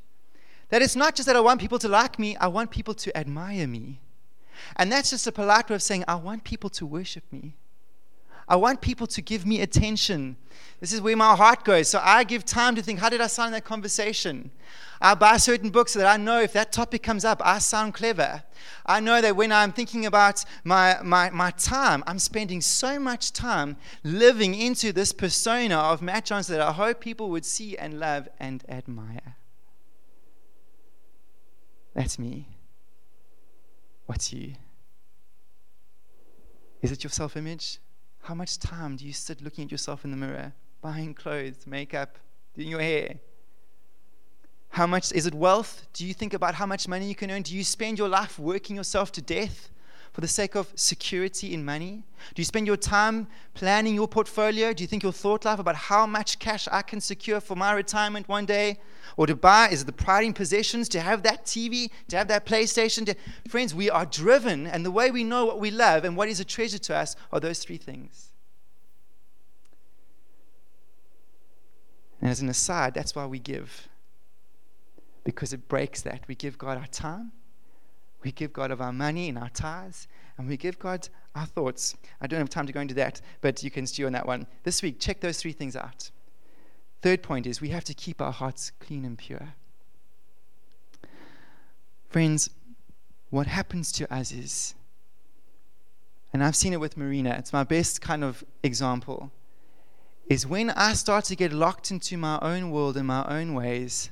[0.70, 3.18] that it's not just that I want people to like me, I want people to
[3.18, 4.02] admire me.
[4.76, 7.54] And that's just a polite way of saying, I want people to worship me.
[8.48, 10.38] I want people to give me attention.
[10.80, 11.89] This is where my heart goes.
[11.89, 14.52] So I give time to think, how did I sound in that conversation?
[15.02, 17.93] I buy certain books so that I know if that topic comes up, I sound
[17.93, 18.43] clever.
[18.86, 23.34] I know that when I'm thinking about my, my, my time, I'm spending so much
[23.34, 28.00] time living into this persona of Matt Johnson that I hope people would see and
[28.00, 29.36] love and admire.
[31.93, 32.48] That's me.
[34.06, 34.54] What's you?
[36.82, 37.80] Is it your self image?
[38.26, 40.52] How much time do you sit looking at yourself in the mirror,
[40.82, 42.18] buying clothes, makeup,
[42.56, 43.20] doing your hair?
[44.70, 45.86] How much is it wealth?
[45.94, 47.44] Do you think about how much money you can earn?
[47.44, 49.70] Do you spend your life working yourself to death
[50.16, 52.01] for the sake of security in money?
[52.34, 54.72] Do you spend your time planning your portfolio?
[54.72, 57.74] Do you think your thought life about how much cash I can secure for my
[57.74, 58.80] retirement one day?
[59.18, 62.45] Or to buy, is the pride in possessions, to have that TV, to have that
[62.45, 63.05] PlayStation?
[63.07, 63.16] To...
[63.49, 66.39] Friends, we are driven, and the way we know what we love and what is
[66.39, 68.30] a treasure to us are those three things.
[72.22, 73.89] And as an aside, that's why we give.
[75.26, 76.24] Because it breaks that.
[76.30, 77.34] We give God our time,
[78.26, 80.08] we give God of our money and our tithes,
[80.38, 81.96] and we give God our thoughts.
[82.20, 84.48] I don't have time to go into that, but you can stew on that one.
[84.64, 86.10] This week, check those three things out.
[87.04, 89.54] Third point is we have to keep our hearts clean and pure.
[92.10, 92.50] Friends,
[93.30, 94.74] what happens to us is,
[96.34, 99.32] and I've seen it with Marina, it's my best kind of example,
[100.28, 104.10] is when I start to get locked into my own world and my own ways,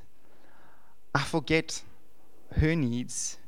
[1.16, 1.82] I forget
[2.57, 3.39] her needs.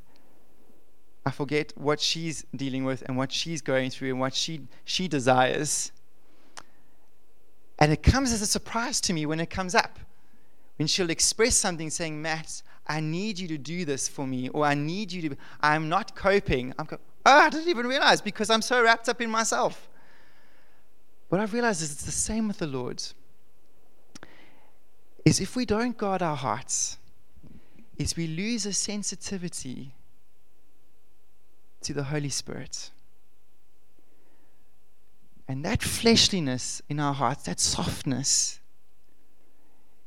[1.26, 5.08] I forget what she's dealing with and what she's going through and what she, she
[5.08, 5.90] desires.
[7.80, 9.98] And it comes as a surprise to me when it comes up.
[10.78, 14.64] When she'll express something saying, Matt, I need you to do this for me, or
[14.64, 16.72] I need you to, I'm not coping.
[16.78, 19.88] I'm go, oh, I didn't even realize because I'm so wrapped up in myself.
[21.28, 23.02] What I've realized is it's the same with the Lord.
[25.24, 26.98] Is if we don't guard our hearts,
[27.98, 29.92] is we lose a sensitivity
[31.82, 32.90] to the Holy Spirit.
[35.48, 38.60] And that fleshliness in our hearts, that softness,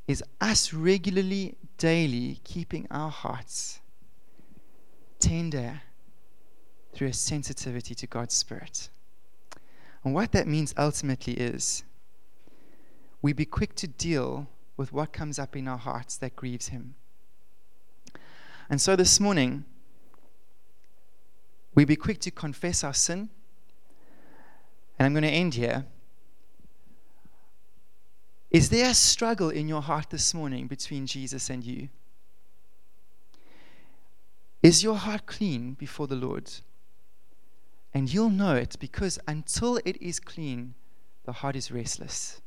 [0.07, 3.80] is us regularly, daily keeping our hearts
[5.20, 5.82] tender
[6.93, 8.89] through a sensitivity to God's Spirit.
[10.03, 11.84] And what that means ultimately is
[13.22, 14.47] we be quick to deal
[14.78, 16.95] with what comes up in our hearts that grieves Him.
[18.70, 19.65] And so this morning,
[21.80, 23.30] we be quick to confess our sin
[24.97, 25.86] and I'm going to end here.
[28.51, 31.88] Is there a struggle in your heart this morning between Jesus and you?
[34.61, 36.51] Is your heart clean before the Lord?
[37.93, 40.73] And you'll know it because until it is clean,
[41.23, 42.41] the heart is restless.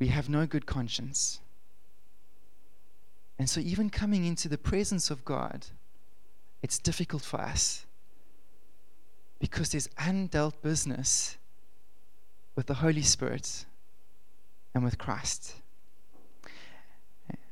[0.00, 1.38] We have no good conscience.
[3.38, 5.66] And so, even coming into the presence of God,
[6.62, 7.86] it's difficult for us
[9.38, 11.36] because there's undealt business
[12.54, 13.66] with the Holy Spirit
[14.74, 15.56] and with Christ.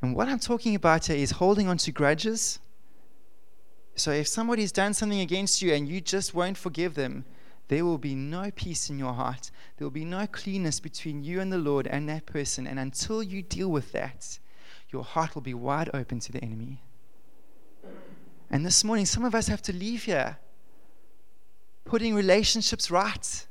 [0.02, 2.58] And what I'm talking about here is holding on to grudges.
[3.96, 7.24] So if somebody's done something against you and you just won't forgive them,
[7.68, 9.50] there will be no peace in your heart.
[9.76, 12.66] There will be no cleanness between you and the Lord and that person.
[12.66, 14.38] And until you deal with that,
[14.90, 16.83] your heart will be wide open to the enemy.
[18.54, 20.36] And this morning, some of us have to leave here
[21.84, 23.46] putting relationships right,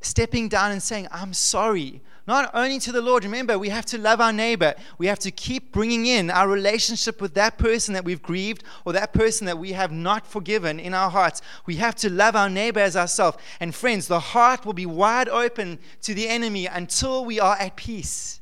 [0.00, 2.00] stepping down and saying, I'm sorry.
[2.24, 4.74] Not only to the Lord, remember, we have to love our neighbor.
[4.96, 8.92] We have to keep bringing in our relationship with that person that we've grieved or
[8.92, 11.42] that person that we have not forgiven in our hearts.
[11.66, 13.38] We have to love our neighbor as ourselves.
[13.58, 17.74] And friends, the heart will be wide open to the enemy until we are at
[17.74, 18.40] peace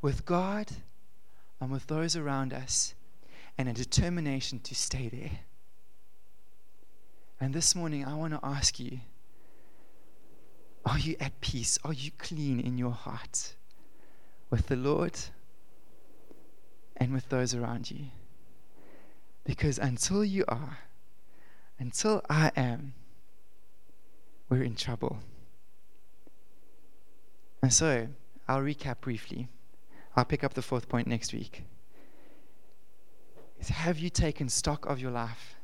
[0.00, 0.68] with God
[1.60, 2.94] and with those around us
[3.60, 5.40] and a determination to stay there.
[7.38, 9.00] And this morning, I want to ask you
[10.86, 11.78] are you at peace?
[11.84, 13.56] Are you clean in your heart
[14.48, 15.12] with the Lord
[16.96, 18.06] and with those around you?
[19.44, 20.78] Because until you are,
[21.78, 22.94] until I am,
[24.48, 25.18] we're in trouble.
[27.62, 28.08] And so,
[28.48, 29.48] I'll recap briefly.
[30.16, 31.64] I'll pick up the fourth point next week.
[33.60, 35.56] Is have you taken stock of your life?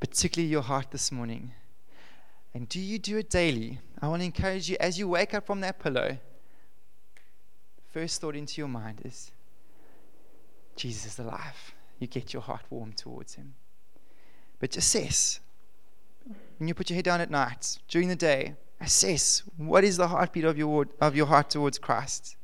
[0.00, 1.52] particularly your heart this morning?
[2.54, 3.78] And do you do it daily?
[4.00, 6.18] I want to encourage you as you wake up from that pillow,
[7.92, 9.30] first thought into your mind is
[10.74, 11.72] Jesus is alive.
[12.00, 13.54] You get your heart warm towards him.
[14.58, 15.38] But assess
[16.58, 20.08] when you put your head down at night, during the day, Assess what is the
[20.08, 22.36] heartbeat of your, of your heart towards Christ.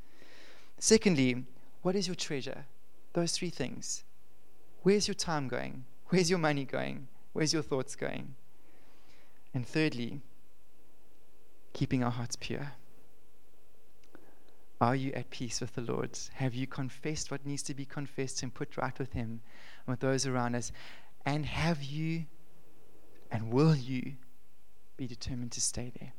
[0.78, 1.44] Secondly,
[1.82, 2.66] what is your treasure?
[3.12, 4.04] Those three things.
[4.88, 5.84] Where's your time going?
[6.06, 7.08] Where's your money going?
[7.34, 8.36] Where's your thoughts going?
[9.52, 10.22] And thirdly,
[11.74, 12.72] keeping our hearts pure.
[14.80, 16.18] Are you at peace with the Lord?
[16.36, 19.42] Have you confessed what needs to be confessed and put right with Him
[19.84, 20.72] and with those around us?
[21.26, 22.24] And have you
[23.30, 24.14] and will you
[24.96, 26.14] be determined to stay there?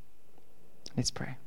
[0.96, 1.38] Let's pray.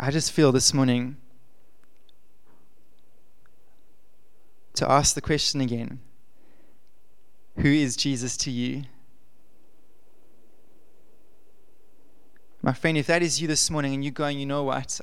[0.00, 1.16] I just feel this morning
[4.74, 5.98] to ask the question again
[7.56, 8.84] Who is Jesus to you?
[12.62, 15.00] My friend, if that is you this morning and you're going, you know what?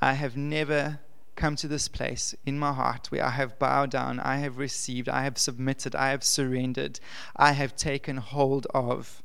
[0.00, 1.00] I have never
[1.34, 5.08] come to this place in my heart where I have bowed down, I have received,
[5.08, 7.00] I have submitted, I have surrendered,
[7.34, 9.22] I have taken hold of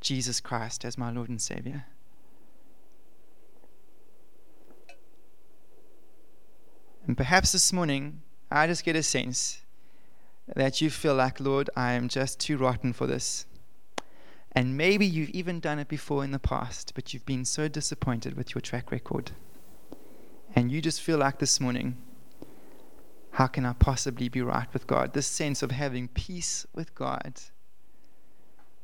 [0.00, 1.84] Jesus Christ as my Lord and Savior.
[7.08, 9.62] And perhaps this morning, I just get a sense
[10.54, 13.46] that you feel like, Lord, I am just too rotten for this.
[14.52, 18.36] And maybe you've even done it before in the past, but you've been so disappointed
[18.36, 19.30] with your track record.
[20.54, 21.96] And you just feel like this morning,
[23.32, 25.14] how can I possibly be right with God?
[25.14, 27.40] This sense of having peace with God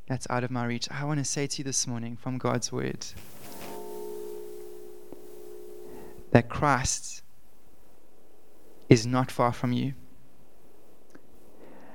[0.07, 0.89] that's out of my reach.
[0.89, 3.05] I want to say to you this morning from God's word
[6.31, 7.21] that Christ
[8.89, 9.93] is not far from you.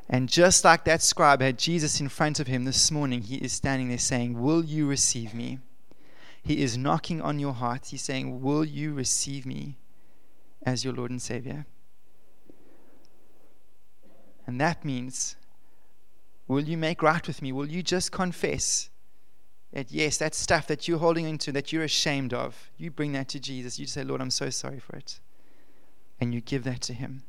[0.09, 3.53] And just like that scribe had Jesus in front of him this morning, he is
[3.53, 5.61] standing there saying, Will you receive me?
[6.43, 7.87] He is knocking on your heart.
[7.87, 9.79] He's saying, Will you receive me
[10.65, 11.65] as your Lord and Savior?
[14.49, 15.37] And that means,
[16.49, 17.53] Will you make right with me?
[17.53, 18.91] Will you just confess
[19.73, 23.29] that, yes, that stuff that you're holding into, that you're ashamed of, you bring that
[23.29, 23.79] to Jesus.
[23.79, 25.21] You say, Lord, I'm so sorry for it
[26.21, 27.23] and you give that to Him.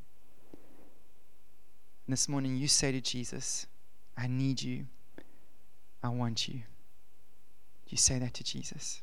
[2.06, 3.68] And this morning, you say to Jesus,
[4.18, 4.86] I need you.
[6.04, 6.62] I want you.
[7.88, 9.02] You say that to Jesus.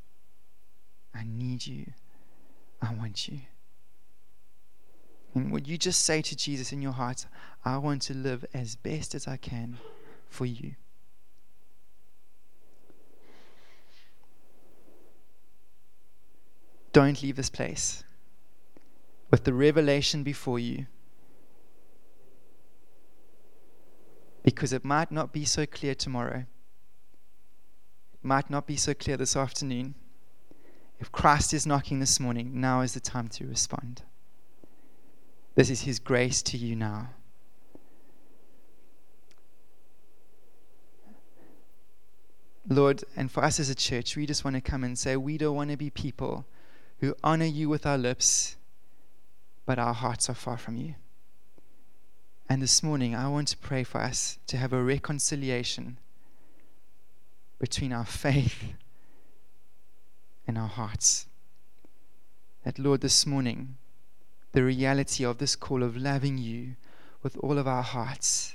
[1.14, 1.86] I need you.
[2.82, 3.40] I want you.
[5.34, 7.26] And would you just say to Jesus in your heart,
[7.64, 9.78] I want to live as best as I can
[10.28, 10.74] for you?
[16.92, 18.02] Don't leave this place
[19.30, 20.86] with the revelation before you.
[24.42, 26.46] Because it might not be so clear tomorrow,
[28.14, 29.94] it might not be so clear this afternoon.
[31.00, 34.02] If Christ is knocking this morning, now is the time to respond.
[35.54, 37.10] This is His grace to you now.
[42.68, 45.38] Lord, and for us as a church, we just want to come and say, we
[45.38, 46.44] don't want to be people
[47.00, 48.57] who honor you with our lips
[49.68, 50.94] but our hearts are far from you.
[52.48, 55.98] And this morning, I want to pray for us to have a reconciliation
[57.58, 58.72] between our faith
[60.46, 61.26] and our hearts.
[62.64, 63.76] That, Lord, this morning,
[64.52, 66.76] the reality of this call of loving you
[67.22, 68.54] with all of our hearts,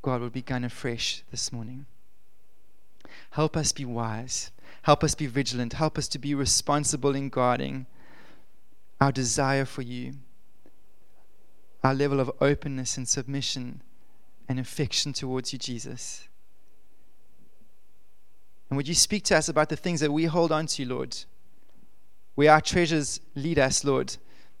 [0.00, 1.84] God will begin afresh this morning.
[3.32, 4.50] Help us be wise.
[4.84, 5.74] Help us be vigilant.
[5.74, 7.84] Help us to be responsible in guarding
[9.00, 10.14] our desire for you,
[11.84, 13.82] our level of openness and submission
[14.48, 16.28] and affection towards you, Jesus.
[18.68, 21.16] And would you speak to us about the things that we hold on to, Lord?
[22.34, 24.16] Where our treasures lead us, Lord.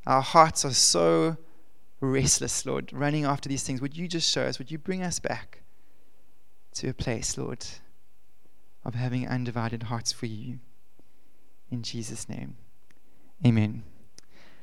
[0.06, 1.36] Our hearts are so
[2.00, 3.80] restless, Lord, running after these things.
[3.80, 4.58] Would you just show us?
[4.58, 5.62] Would you bring us back
[6.74, 7.66] to a place, Lord,
[8.84, 10.60] of having undivided hearts for you?
[11.70, 12.56] In Jesus' name,
[13.44, 13.82] amen.